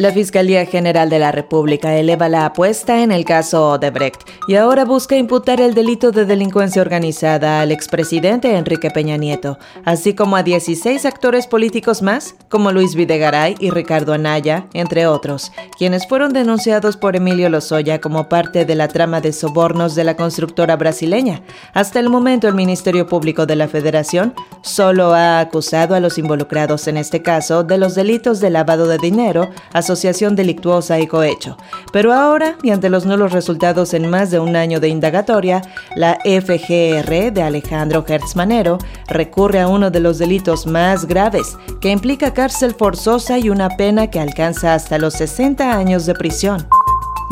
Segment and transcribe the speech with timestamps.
[0.00, 4.86] La Fiscalía General de la República eleva la apuesta en el caso Odebrecht y ahora
[4.86, 10.42] busca imputar el delito de delincuencia organizada al expresidente Enrique Peña Nieto, así como a
[10.42, 16.96] 16 actores políticos más, como Luis Videgaray y Ricardo Anaya, entre otros, quienes fueron denunciados
[16.96, 21.42] por Emilio Lozoya como parte de la trama de sobornos de la constructora brasileña.
[21.74, 26.88] Hasta el momento, el Ministerio Público de la Federación solo ha acusado a los involucrados
[26.88, 29.50] en este caso de los delitos de lavado de dinero,
[29.90, 31.56] asociación delictuosa y cohecho.
[31.92, 35.62] Pero ahora, y ante los nulos resultados en más de un año de indagatoria,
[35.96, 42.32] la FGR de Alejandro Hertzmanero recurre a uno de los delitos más graves, que implica
[42.32, 46.68] cárcel forzosa y una pena que alcanza hasta los 60 años de prisión.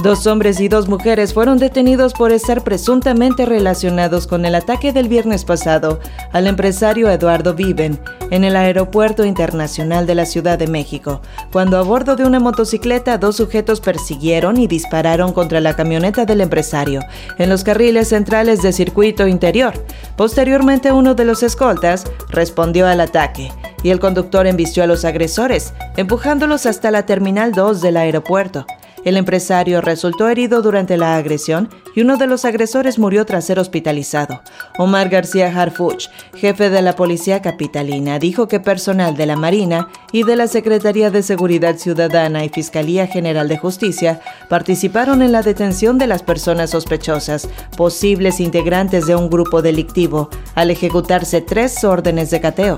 [0.00, 5.08] Dos hombres y dos mujeres fueron detenidos por estar presuntamente relacionados con el ataque del
[5.08, 5.98] viernes pasado
[6.30, 7.98] al empresario Eduardo Viven
[8.30, 13.18] en el Aeropuerto Internacional de la Ciudad de México, cuando a bordo de una motocicleta
[13.18, 17.00] dos sujetos persiguieron y dispararon contra la camioneta del empresario
[17.36, 19.84] en los carriles centrales de circuito interior.
[20.16, 23.50] Posteriormente uno de los escoltas respondió al ataque
[23.82, 28.64] y el conductor embistió a los agresores, empujándolos hasta la Terminal 2 del aeropuerto.
[29.04, 33.58] El empresario resultó herido durante la agresión y uno de los agresores murió tras ser
[33.58, 34.42] hospitalizado.
[34.78, 40.24] Omar García Harfuch, jefe de la Policía Capitalina, dijo que personal de la Marina y
[40.24, 45.98] de la Secretaría de Seguridad Ciudadana y Fiscalía General de Justicia participaron en la detención
[45.98, 52.40] de las personas sospechosas, posibles integrantes de un grupo delictivo, al ejecutarse tres órdenes de
[52.40, 52.76] cateo.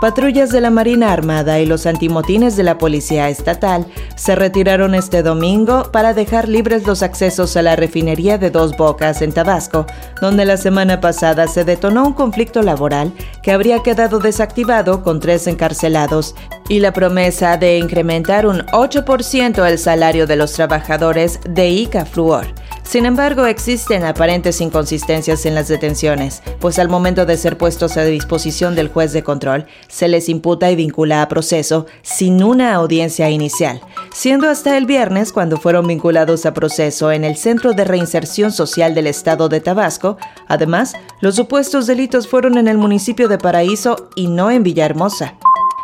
[0.00, 5.22] Patrullas de la Marina Armada y los antimotines de la Policía Estatal se retiraron este
[5.22, 9.84] domingo para dejar libres los accesos a la refinería de Dos Bocas en Tabasco,
[10.22, 15.46] donde la semana pasada se detonó un conflicto laboral que habría quedado desactivado con tres
[15.46, 16.34] encarcelados
[16.70, 22.46] y la promesa de incrementar un 8% el salario de los trabajadores de ICA Fluor.
[22.90, 28.02] Sin embargo, existen aparentes inconsistencias en las detenciones, pues al momento de ser puestos a
[28.02, 33.30] disposición del juez de control, se les imputa y vincula a proceso sin una audiencia
[33.30, 33.80] inicial,
[34.12, 38.92] siendo hasta el viernes cuando fueron vinculados a proceso en el Centro de Reinserción Social
[38.92, 40.16] del Estado de Tabasco.
[40.48, 45.36] Además, los supuestos delitos fueron en el municipio de Paraíso y no en Villahermosa.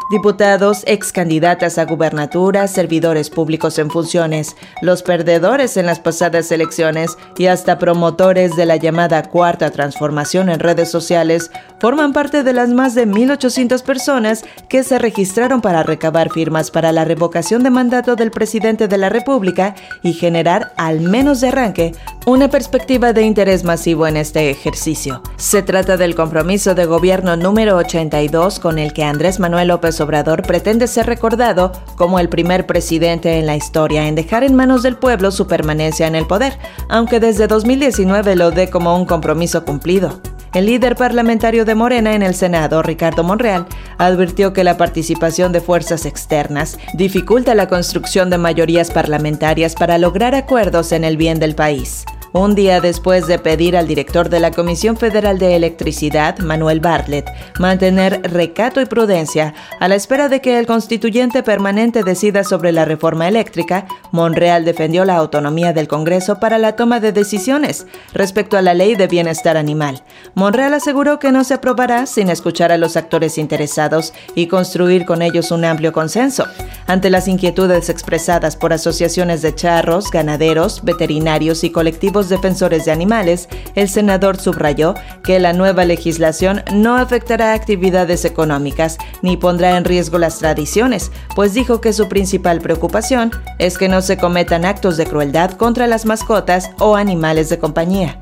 [0.09, 7.19] Diputados, ex candidatas a gubernatura, servidores públicos en funciones, los perdedores en las pasadas elecciones
[7.37, 11.51] y hasta promotores de la llamada cuarta transformación en redes sociales
[11.81, 16.93] forman parte de las más de 1.800 personas que se registraron para recabar firmas para
[16.93, 19.75] la revocación de mandato del presidente de la República
[20.05, 21.93] y generar, al menos de arranque,
[22.27, 25.21] una perspectiva de interés masivo en este ejercicio.
[25.37, 30.43] Se trata del compromiso de gobierno número 82 con el que Andrés Manuel López Obrador
[30.43, 34.97] pretende ser recordado como el primer presidente en la historia en dejar en manos del
[34.97, 36.59] pueblo su permanencia en el poder,
[36.89, 40.21] aunque desde 2019 lo dé como un compromiso cumplido.
[40.55, 43.67] El líder parlamentario de Morena en el Senado, Ricardo Monreal,
[43.99, 50.35] advirtió que la participación de fuerzas externas dificulta la construcción de mayorías parlamentarias para lograr
[50.35, 54.51] acuerdos en el bien del país un día después de pedir al director de la
[54.51, 57.27] Comisión Federal de Electricidad, Manuel Bartlett,
[57.59, 62.85] mantener recato y prudencia a la espera de que el constituyente permanente decida sobre la
[62.85, 68.63] reforma eléctrica, Monreal defendió la autonomía del Congreso para la toma de decisiones respecto a
[68.63, 70.03] la ley de bienestar animal.
[70.35, 75.23] Monreal aseguró que no se aprobará sin escuchar a los actores interesados y construir con
[75.23, 76.45] ellos un amplio consenso.
[76.87, 83.49] Ante las inquietudes expresadas por asociaciones de charros, ganaderos, veterinarios y colectivos defensores de animales,
[83.75, 90.19] el senador subrayó que la nueva legislación no afectará actividades económicas ni pondrá en riesgo
[90.19, 95.07] las tradiciones, pues dijo que su principal preocupación es que no se cometan actos de
[95.07, 98.19] crueldad contra las mascotas o animales de compañía.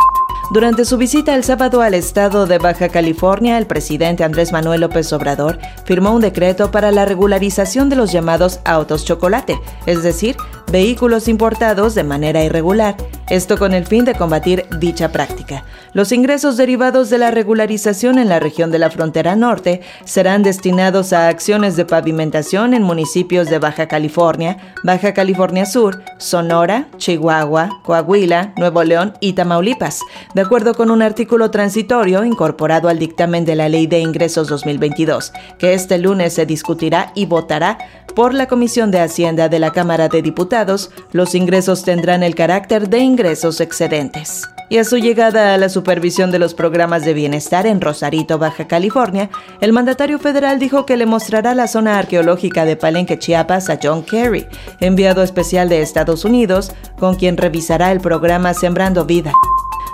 [0.51, 5.11] Durante su visita el sábado al estado de Baja California, el presidente Andrés Manuel López
[5.15, 10.37] Obrador firmó un decreto para la regularización de los llamados autos chocolate, es decir,
[10.71, 12.95] vehículos importados de manera irregular
[13.29, 15.65] esto con el fin de combatir dicha práctica.
[15.93, 21.13] Los ingresos derivados de la regularización en la región de la frontera norte serán destinados
[21.13, 28.53] a acciones de pavimentación en municipios de Baja California, Baja California Sur, Sonora, Chihuahua, Coahuila,
[28.57, 30.01] Nuevo León y Tamaulipas,
[30.35, 35.33] de acuerdo con un artículo transitorio incorporado al dictamen de la Ley de Ingresos 2022,
[35.59, 37.79] que este lunes se discutirá y votará
[38.15, 40.91] por la Comisión de Hacienda de la Cámara de Diputados.
[41.13, 46.33] Los ingresos tendrán el carácter de ingresos excedentes y a su llegada a la supervisión
[46.33, 49.31] de los programas de bienestar en Rosarito, Baja California,
[49.61, 54.03] el mandatario federal dijo que le mostrará la zona arqueológica de Palenque, Chiapas a John
[54.03, 54.49] Kerry,
[54.81, 59.33] enviado especial de Estados Unidos, con quien revisará el programa Sembrando Vida.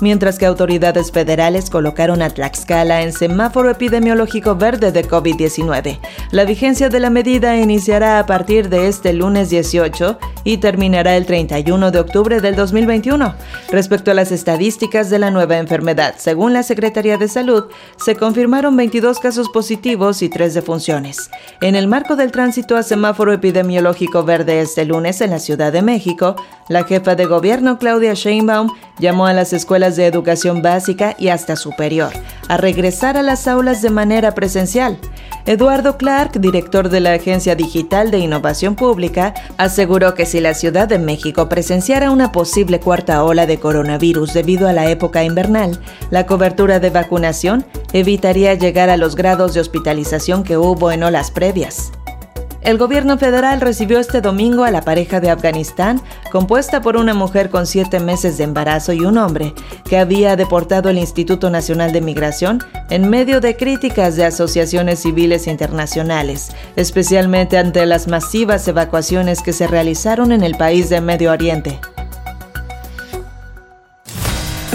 [0.00, 5.98] mientras que autoridades federales colocaron a Tlaxcala en semáforo epidemiológico verde de COVID-19.
[6.30, 11.26] La vigencia de la medida iniciará a partir de este lunes 18 y terminará el
[11.26, 13.34] 31 de octubre del 2021.
[13.70, 17.64] Respecto a las estadísticas de la nueva enfermedad, según la Secretaría de Salud,
[18.04, 21.30] se confirmaron 22 casos positivos y 3 defunciones.
[21.60, 25.82] En el marco del tránsito a semáforo epidemiológico verde este lunes en la Ciudad de
[25.82, 26.36] México,
[26.68, 31.56] la jefa de gobierno Claudia Sheinbaum llamó a las escuelas de educación básica y hasta
[31.56, 32.12] superior
[32.48, 34.98] a regresar a las aulas de manera presencial.
[35.46, 40.88] Eduardo Clark, director de la Agencia Digital de Innovación Pública, aseguró que si la Ciudad
[40.88, 45.80] de México presenciara una posible cuarta ola de coronavirus debido a la época invernal,
[46.10, 51.30] la cobertura de vacunación evitaría llegar a los grados de hospitalización que hubo en olas
[51.30, 51.92] previas.
[52.62, 56.00] El gobierno federal recibió este domingo a la pareja de Afganistán,
[56.32, 60.90] compuesta por una mujer con siete meses de embarazo y un hombre, que había deportado
[60.90, 62.58] el Instituto Nacional de Migración
[62.90, 69.68] en medio de críticas de asociaciones civiles internacionales, especialmente ante las masivas evacuaciones que se
[69.68, 71.78] realizaron en el país de Medio Oriente.